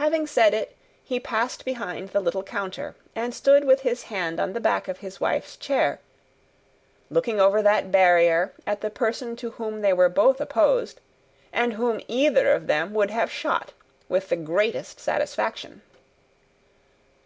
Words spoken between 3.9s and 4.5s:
hand